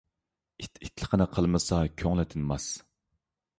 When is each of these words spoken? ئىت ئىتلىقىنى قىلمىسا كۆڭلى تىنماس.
ئىت 0.63 0.81
ئىتلىقىنى 0.87 1.27
قىلمىسا 1.35 1.83
كۆڭلى 2.03 2.27
تىنماس. 2.35 2.67